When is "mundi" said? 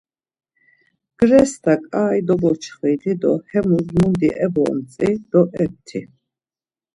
3.97-4.29